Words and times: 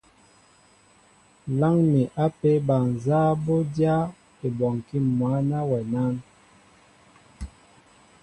Láŋ 1.59 1.75
mi 1.91 2.01
apē 2.25 2.51
bal 2.67 2.83
nzá 2.93 3.19
bɔ́ 3.45 3.59
dyáá 3.75 4.03
ebɔnkí 4.45 4.97
mwǎ 5.17 5.31
ná 5.49 5.59
wɛ 5.69 5.79
nán? 5.93 6.13